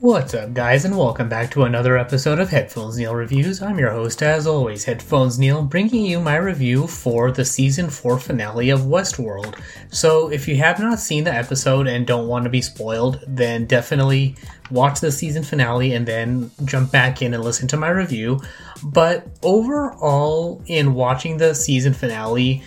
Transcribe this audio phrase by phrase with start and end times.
[0.00, 3.60] What's up, guys, and welcome back to another episode of Headphones Neil Reviews.
[3.60, 8.18] I'm your host, as always, Headphones Neil, bringing you my review for the season 4
[8.18, 9.60] finale of Westworld.
[9.90, 13.66] So, if you have not seen the episode and don't want to be spoiled, then
[13.66, 14.36] definitely
[14.70, 18.40] watch the season finale and then jump back in and listen to my review.
[18.82, 22.62] But overall, in watching the season finale,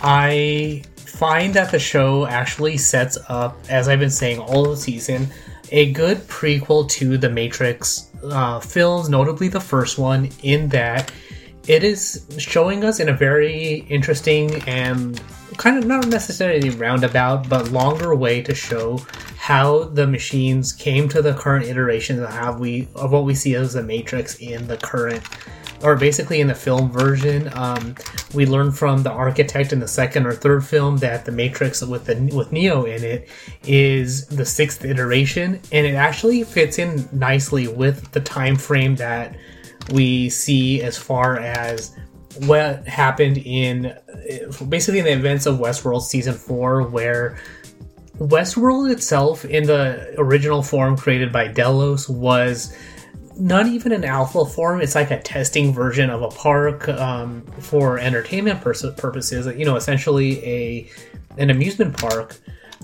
[0.00, 5.28] I find that the show actually sets up, as I've been saying all the season,
[5.72, 11.12] a good prequel to the Matrix uh, films, notably the first one, in that
[11.66, 15.20] it is showing us in a very interesting and
[15.58, 18.98] kind of not necessarily roundabout, but longer way to show
[19.36, 23.54] how the machines came to the current iterations of how we of what we see
[23.54, 25.22] as the Matrix in the current
[25.82, 27.50] or basically in the film version.
[27.54, 27.94] Um,
[28.34, 32.06] we learned from the architect in the second or third film that the Matrix with
[32.06, 33.28] the with Neo in it
[33.64, 39.36] is the sixth iteration, and it actually fits in nicely with the time frame that
[39.92, 41.96] we see as far as
[42.46, 43.96] what happened in
[44.68, 47.38] basically in the events of Westworld season four, where
[48.18, 52.76] Westworld itself, in the original form created by Delos, was
[53.38, 54.80] not even an alpha form.
[54.80, 59.46] It's like a testing version of a park um, for entertainment purposes.
[59.56, 60.90] You know, essentially a
[61.36, 62.38] an amusement park.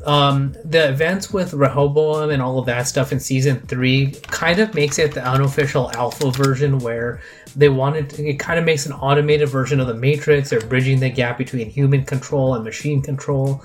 [0.04, 4.74] Um, the events with Rehoboam and all of that stuff in season three kind of
[4.74, 7.22] makes it the unofficial alpha version where
[7.56, 10.50] they wanted to, it kind of makes an automated version of the Matrix.
[10.50, 13.62] They're bridging the gap between human control and machine control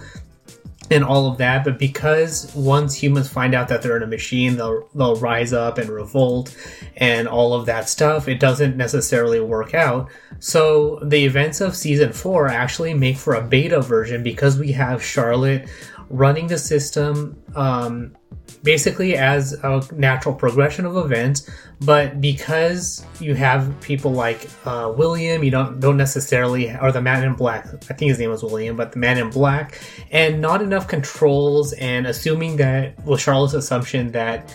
[0.91, 1.63] and all of that.
[1.63, 5.77] But because once humans find out that they're in a machine, they'll they'll rise up
[5.77, 6.55] and revolt
[6.97, 8.27] and all of that stuff.
[8.27, 10.09] It doesn't necessarily work out.
[10.39, 15.03] So the events of season four actually make for a beta version because we have
[15.03, 15.69] Charlotte
[16.09, 18.16] running the system um,
[18.64, 21.50] basically as a natural progression of events.
[21.82, 27.24] But because you have people like uh, William, you don't don't necessarily, or the Man
[27.24, 27.68] in Black.
[27.68, 29.80] I think his name was William, but the Man in Black,
[30.12, 34.54] and not enough controls, and assuming that well, Charlotte's assumption that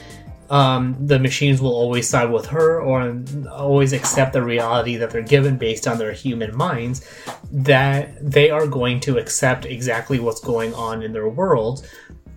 [0.50, 5.22] um, the machines will always side with her or always accept the reality that they're
[5.22, 7.06] given based on their human minds,
[7.50, 11.88] that they are going to accept exactly what's going on in their world.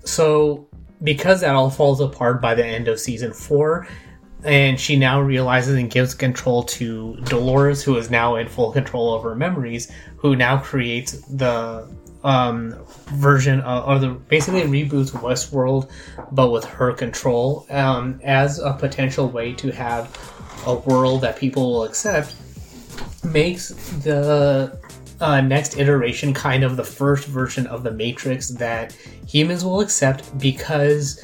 [0.05, 0.66] So,
[1.03, 3.87] because that all falls apart by the end of season four,
[4.43, 9.13] and she now realizes and gives control to Dolores, who is now in full control
[9.15, 11.87] of her memories, who now creates the
[12.23, 12.75] um,
[13.13, 15.89] version of, or the basically reboots Westworld,
[16.31, 20.15] but with her control um, as a potential way to have
[20.65, 22.35] a world that people will accept.
[23.23, 23.69] Makes
[24.03, 24.79] the
[25.19, 28.93] uh, next iteration kind of the first version of the Matrix that
[29.27, 31.23] humans will accept because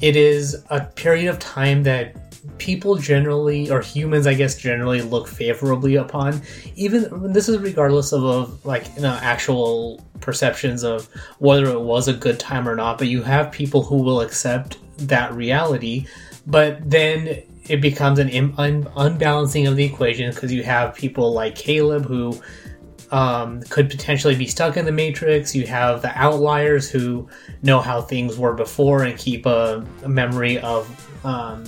[0.00, 2.16] it is a period of time that
[2.58, 6.40] people generally or humans i guess generally look favorably upon.
[6.76, 11.06] Even this is regardless of, of like you know actual perceptions of
[11.38, 14.78] whether it was a good time or not but you have people who will accept
[15.08, 16.06] that reality
[16.46, 21.54] but then it becomes an un- unbalancing of the equation because you have people like
[21.54, 22.40] caleb who
[23.10, 25.54] um, could potentially be stuck in the matrix.
[25.54, 27.28] You have the outliers who
[27.62, 31.64] know how things were before and keep a, a memory of um,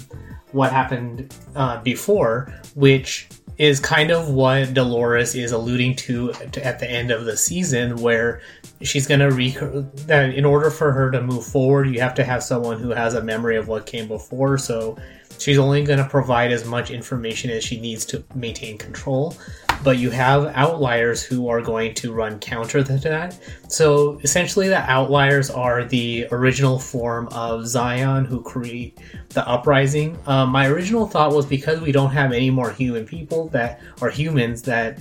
[0.53, 6.33] what happened uh, before, which is kind of what Dolores is alluding to,
[6.63, 8.41] at the end of the season, where
[8.83, 9.59] she's going to rec-
[10.07, 13.15] that in order for her to move forward, you have to have someone who has
[13.15, 14.59] a memory of what came before.
[14.59, 14.97] So
[15.39, 19.37] she's only going to provide as much information as she needs to maintain control.
[19.83, 23.39] But you have outliers who are going to run counter to that.
[23.69, 28.99] So essentially, the outliers are the original form of Zion who create
[29.31, 30.19] the uprising.
[30.27, 34.11] Um, my original thought was because we don't have any more human people that are
[34.11, 34.99] humans that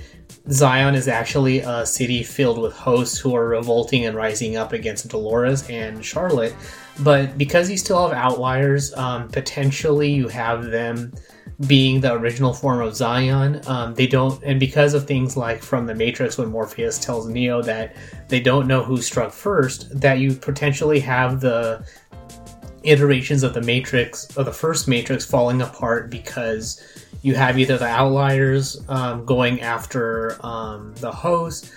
[0.51, 5.07] Zion is actually a city filled with hosts who are revolting and rising up against
[5.09, 6.55] Dolores and Charlotte.
[6.99, 11.13] But because you still have outliers, um, potentially you have them
[11.65, 13.61] being the original form of Zion.
[13.65, 17.61] Um, they don't, and because of things like from the Matrix when Morpheus tells Neo
[17.63, 17.95] that
[18.27, 21.83] they don't know who struck first, that you potentially have the
[22.83, 26.81] iterations of the Matrix, of the first Matrix, falling apart because
[27.23, 31.71] you have either the outliers um, going after um, the host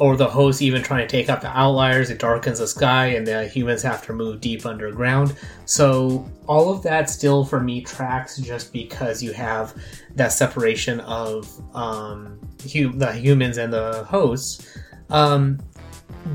[0.00, 3.26] or the host even trying to take out the outliers it darkens the sky and
[3.26, 5.36] the humans have to move deep underground.
[5.66, 9.74] So all of that still for me tracks just because you have
[10.16, 12.40] that separation of um,
[12.72, 14.78] hum- the humans and the hosts.
[15.10, 15.58] Um,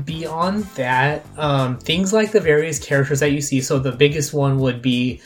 [0.04, 4.58] beyond that um, things like the various characters that you see so the biggest one
[4.58, 5.20] would be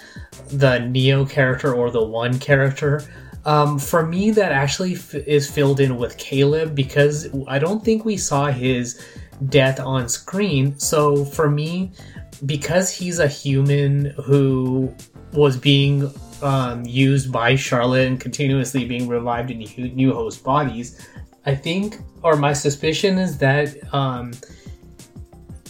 [0.48, 3.02] the neo character or the one character
[3.44, 8.04] um, for me, that actually f- is filled in with Caleb because I don't think
[8.04, 9.04] we saw his
[9.48, 10.78] death on screen.
[10.78, 11.92] So for me,
[12.44, 14.94] because he's a human who
[15.32, 19.58] was being um, used by Charlotte and continuously being revived in
[19.96, 21.06] new host bodies,
[21.46, 24.32] I think, or my suspicion is that um,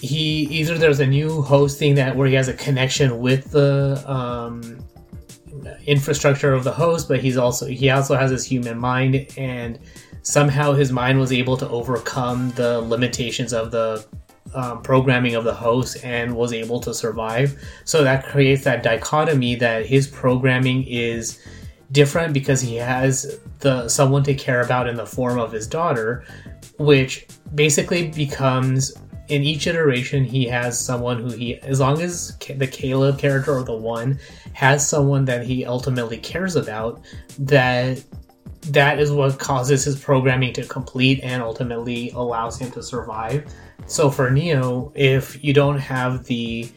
[0.00, 4.02] he either there's a new host thing that where he has a connection with the
[4.10, 4.84] um,
[5.86, 9.78] infrastructure of the host, but he's also he also has his human mind, and
[10.22, 14.04] somehow his mind was able to overcome the limitations of the
[14.54, 17.60] um, programming of the host and was able to survive.
[17.84, 21.40] So that creates that dichotomy that his programming is
[21.92, 26.24] different because he has the someone to care about in the form of his daughter,
[26.78, 28.92] which basically becomes
[29.30, 33.62] in each iteration he has someone who he as long as the caleb character or
[33.62, 34.18] the one
[34.52, 37.00] has someone that he ultimately cares about
[37.38, 38.02] that
[38.62, 43.50] that is what causes his programming to complete and ultimately allows him to survive.
[43.86, 46.68] So for neo if you don't have the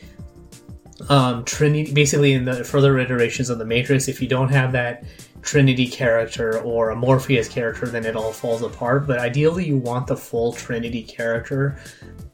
[1.09, 5.03] um, trinity basically in the further iterations of the matrix if you don't have that
[5.43, 9.05] Trinity character or a Morpheus character, then it all falls apart.
[9.05, 11.77] But ideally, you want the full Trinity character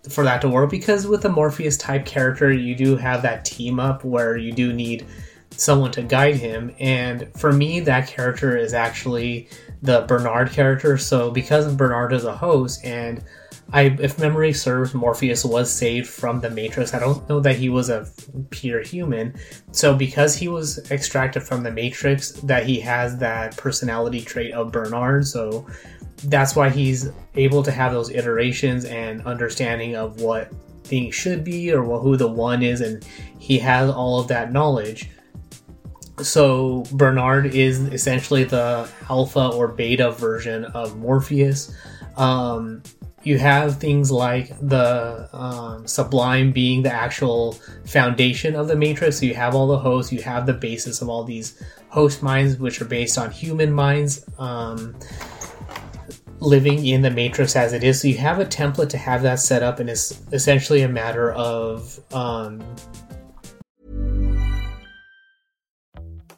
[0.09, 3.79] for that to work because with a Morpheus type character, you do have that team
[3.79, 5.05] up where you do need
[5.51, 6.73] someone to guide him.
[6.79, 9.49] And for me, that character is actually
[9.81, 10.97] the Bernard character.
[10.97, 13.23] So because Bernard is a host and
[13.71, 16.93] I, if memory serves, Morpheus was saved from the Matrix.
[16.93, 18.07] I don't know that he was a
[18.49, 19.35] pure human.
[19.71, 24.71] So because he was extracted from the Matrix, that he has that personality trait of
[24.71, 25.27] Bernard.
[25.27, 25.67] So
[26.23, 30.51] that's why he's able to have those iterations and understanding of what
[30.83, 33.05] things should be or what, who the one is, and
[33.37, 35.09] he has all of that knowledge.
[36.21, 41.73] So Bernard is essentially the alpha or beta version of Morpheus.
[42.17, 42.81] Um,
[43.23, 47.53] you have things like the um, sublime being the actual
[47.85, 49.19] foundation of the matrix.
[49.19, 52.57] So you have all the hosts you have the basis of all these host minds
[52.57, 54.95] which are based on human minds um,
[56.39, 58.01] living in the matrix as it is.
[58.01, 61.31] So you have a template to have that set up and it's essentially a matter
[61.33, 62.63] of um...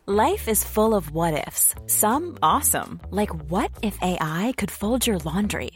[0.07, 1.75] life is full of what ifs.
[1.85, 5.71] Some awesome like what if ai could fold your laundry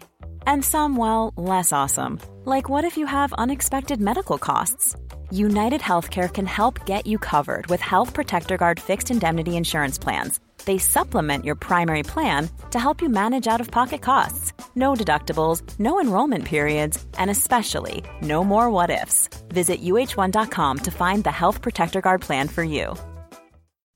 [0.48, 2.20] and some, well, less awesome.
[2.46, 4.96] Like what if you have unexpected medical costs?
[5.32, 10.40] United Healthcare can help get you covered with Health Protector Guard fixed indemnity insurance plans.
[10.66, 14.54] They supplement your primary plan to help you manage out of pocket costs.
[14.76, 19.30] No deductibles, no enrollment periods, and especially no more what ifs.
[19.50, 22.96] Visit uhone.com to find the Health Protector Guard plan for you.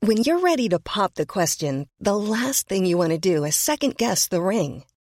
[0.02, 3.54] When you're ready to pop the question, the last thing you want to do is
[3.54, 4.82] second guess the ring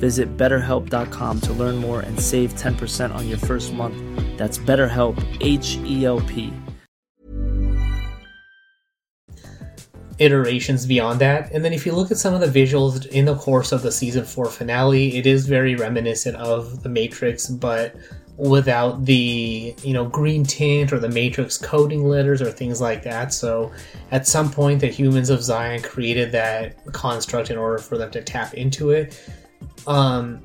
[0.00, 3.96] Visit betterhelp.com to learn more and save 10% on your first month.
[4.36, 6.52] That's BetterHelp, H E L P.
[10.20, 11.50] iterations beyond that.
[11.50, 13.90] And then if you look at some of the visuals in the course of the
[13.90, 17.96] season four finale, it is very reminiscent of the Matrix, but
[18.36, 23.32] without the you know green tint or the Matrix coding letters or things like that.
[23.32, 23.72] So
[24.12, 28.22] at some point, the humans of Zion created that construct in order for them to
[28.22, 29.18] tap into it.
[29.86, 30.40] Um,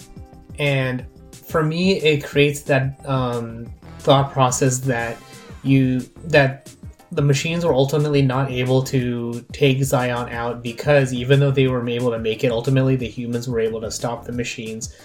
[0.59, 3.65] and for me, it creates that um,
[3.99, 5.17] thought process that
[5.63, 6.71] you that
[7.11, 11.87] the machines were ultimately not able to take Zion out because even though they were
[11.87, 14.95] able to make it, ultimately the humans were able to stop the machines.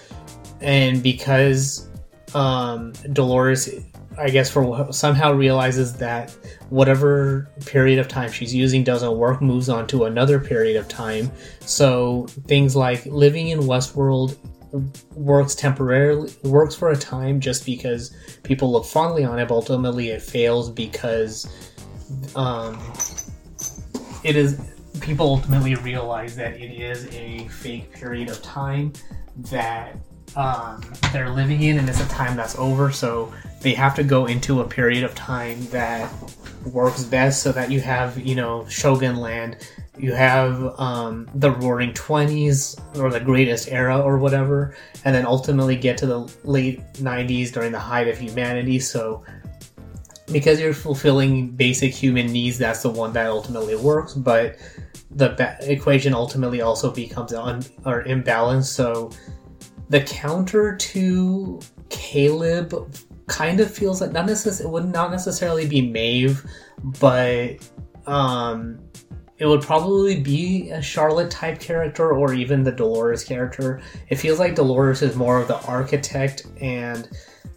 [0.60, 1.88] And because
[2.34, 3.68] um, Dolores,
[4.20, 6.30] I guess, for somehow realizes that
[6.68, 11.30] whatever period of time she's using doesn't work, moves on to another period of time.
[11.60, 14.36] So things like living in Westworld
[15.16, 20.10] works temporarily works for a time just because people look fondly on it but ultimately
[20.10, 21.74] it fails because
[22.36, 22.78] um,
[24.22, 24.60] it is
[25.00, 28.92] people ultimately realize that it is a fake period of time
[29.36, 29.96] that
[30.36, 32.90] um, they're living in, and it's a time that's over.
[32.92, 36.12] So they have to go into a period of time that
[36.66, 41.92] works best, so that you have you know Shogun Land, you have um, the Roaring
[41.92, 44.74] Twenties or the Greatest Era or whatever,
[45.04, 48.80] and then ultimately get to the late '90s during the height of humanity.
[48.80, 49.24] So
[50.32, 54.14] because you're fulfilling basic human needs, that's the one that ultimately works.
[54.14, 54.56] But
[55.10, 58.66] the ba- equation ultimately also becomes un- or imbalanced.
[58.66, 59.10] So
[59.88, 62.72] the counter to Caleb
[63.30, 66.44] kind of feels like not necessarily it would not necessarily be Maeve,
[67.00, 67.56] but
[68.06, 68.78] um,
[69.38, 73.80] it would probably be a Charlotte type character or even the Dolores character.
[74.08, 77.08] It feels like Dolores is more of the architect and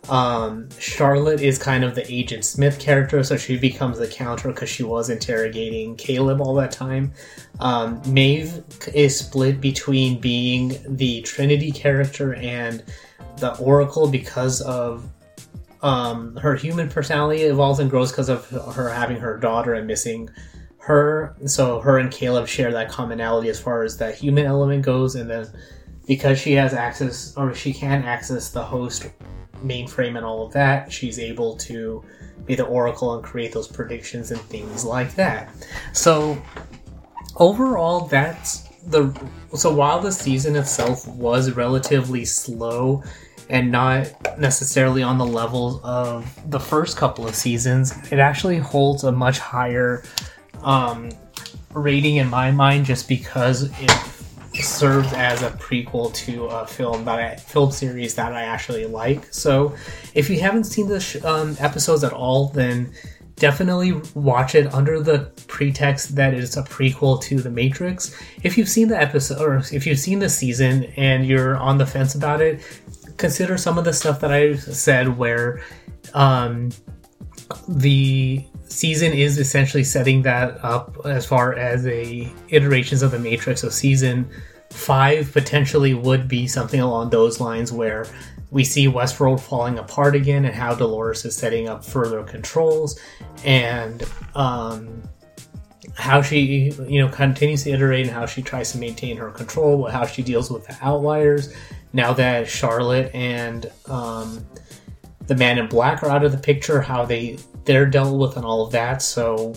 [0.10, 4.70] um, Charlotte is kind of the Agent Smith character, so she becomes the counter because
[4.70, 7.13] she was interrogating Caleb all that time.
[7.60, 8.63] Um, Maeve
[8.94, 12.84] is split between being the Trinity character and
[13.38, 15.10] the Oracle because of
[15.84, 20.30] um, her human personality evolves and grows because of her having her daughter and missing
[20.78, 21.36] her.
[21.46, 25.30] So her and Caleb share that commonality as far as that human element goes, and
[25.30, 25.48] then
[26.08, 29.10] because she has access or she can access the host
[29.63, 32.04] mainframe and all of that, she's able to
[32.46, 35.54] be the oracle and create those predictions and things like that.
[35.94, 36.42] So
[37.38, 39.13] overall, that's the
[39.56, 43.04] so while the season itself was relatively slow
[43.50, 49.04] and not necessarily on the level of the first couple of seasons, it actually holds
[49.04, 50.04] a much higher
[50.64, 51.10] um,
[51.74, 53.92] rating in my mind just because it
[54.62, 59.34] serves as a prequel to a film that I, film series that I actually like.
[59.34, 59.76] So,
[60.14, 62.94] if you haven't seen the sh- um, episodes at all, then
[63.36, 68.16] definitely watch it under the pretext that it's a prequel to The Matrix.
[68.44, 71.86] If you've seen the episode or if you've seen the season and you're on the
[71.86, 72.62] fence about it,
[73.17, 75.62] consider some of the stuff that I said where
[76.13, 76.72] um,
[77.67, 83.62] the season is essentially setting that up as far as a iterations of the matrix.
[83.62, 84.29] So season
[84.70, 88.08] five potentially would be something along those lines where
[88.50, 93.00] we see westworld falling apart again and how dolores is setting up further controls
[93.43, 94.03] and
[94.36, 95.03] um,
[95.96, 99.86] how she you know continues to iterate and how she tries to maintain her control
[99.88, 101.54] how she deals with the outliers
[101.92, 104.46] now that charlotte and um,
[105.28, 108.46] the man in black are out of the picture how they they're dealt with and
[108.46, 109.02] all of that.
[109.02, 109.54] So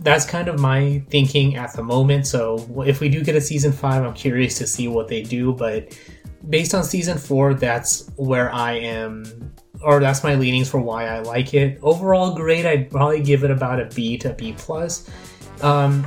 [0.00, 2.26] that's kind of my thinking at the moment.
[2.26, 5.52] So if we do get a season five, I'm curious to see what they do.
[5.52, 5.98] But
[6.48, 11.20] based on season four, that's where I am, or that's my leanings for why I
[11.20, 11.78] like it.
[11.82, 15.10] Overall, grade, I'd probably give it about a B to B plus.
[15.62, 16.06] Um,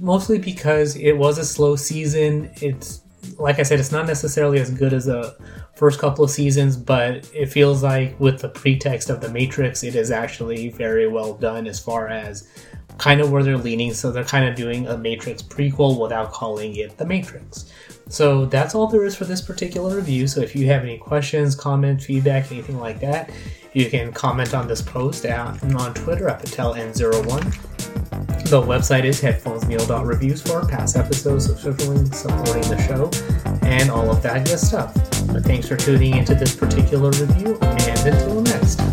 [0.00, 2.50] mostly because it was a slow season.
[2.56, 3.02] It's
[3.38, 5.36] like I said, it's not necessarily as good as the
[5.74, 9.94] first couple of seasons, but it feels like with the pretext of the Matrix, it
[9.94, 12.48] is actually very well done as far as
[12.98, 13.94] kind of where they're leaning.
[13.94, 17.72] So they're kind of doing a Matrix prequel without calling it the Matrix.
[18.08, 20.26] So that's all there is for this particular review.
[20.26, 23.30] So if you have any questions, comments, feedback, anything like that,
[23.72, 27.71] you can comment on this post at, on Twitter at PatelN01.
[28.52, 33.10] The website is headphonesneil.reviews for past episodes, subscription links, supporting the show,
[33.62, 34.92] and all of that good stuff.
[35.32, 38.92] But thanks for tuning into this particular review, and until next time.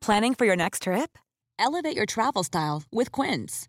[0.00, 1.16] Planning for your next trip?
[1.56, 3.68] Elevate your travel style with Quince.